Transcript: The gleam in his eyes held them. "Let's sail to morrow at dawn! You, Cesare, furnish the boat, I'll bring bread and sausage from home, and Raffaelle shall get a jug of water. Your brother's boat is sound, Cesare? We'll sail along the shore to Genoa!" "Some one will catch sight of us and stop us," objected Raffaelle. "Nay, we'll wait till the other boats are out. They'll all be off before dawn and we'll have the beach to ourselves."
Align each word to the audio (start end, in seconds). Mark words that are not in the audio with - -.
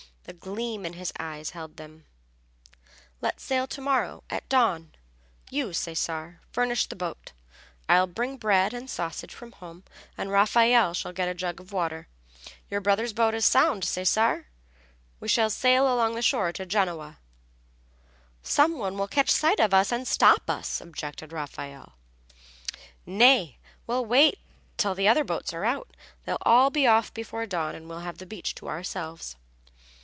The 0.25 0.33
gleam 0.37 0.85
in 0.85 0.93
his 0.93 1.11
eyes 1.19 1.49
held 1.49 1.75
them. 1.77 2.05
"Let's 3.21 3.43
sail 3.43 3.65
to 3.67 3.81
morrow 3.81 4.23
at 4.29 4.47
dawn! 4.49 4.91
You, 5.49 5.73
Cesare, 5.73 6.39
furnish 6.53 6.85
the 6.85 6.95
boat, 6.95 7.33
I'll 7.89 8.05
bring 8.07 8.37
bread 8.37 8.71
and 8.73 8.87
sausage 8.89 9.33
from 9.33 9.53
home, 9.53 9.83
and 10.17 10.31
Raffaelle 10.31 10.93
shall 10.93 11.11
get 11.11 11.27
a 11.27 11.33
jug 11.33 11.59
of 11.59 11.73
water. 11.73 12.07
Your 12.69 12.79
brother's 12.79 13.11
boat 13.13 13.33
is 13.33 13.45
sound, 13.45 13.83
Cesare? 13.83 14.45
We'll 15.19 15.49
sail 15.49 15.91
along 15.91 16.13
the 16.15 16.21
shore 16.21 16.53
to 16.53 16.65
Genoa!" 16.67 17.17
"Some 18.43 18.77
one 18.77 18.97
will 18.99 19.07
catch 19.09 19.31
sight 19.31 19.59
of 19.59 19.73
us 19.73 19.91
and 19.91 20.07
stop 20.07 20.47
us," 20.49 20.79
objected 20.79 21.33
Raffaelle. 21.33 21.93
"Nay, 23.07 23.57
we'll 23.87 24.05
wait 24.05 24.37
till 24.77 24.93
the 24.95 25.07
other 25.09 25.23
boats 25.25 25.51
are 25.51 25.65
out. 25.65 25.91
They'll 26.25 26.37
all 26.43 26.69
be 26.69 26.85
off 26.87 27.11
before 27.13 27.45
dawn 27.47 27.73
and 27.75 27.89
we'll 27.89 27.99
have 28.01 28.19
the 28.19 28.25
beach 28.27 28.53
to 28.55 28.69
ourselves." 28.69 29.35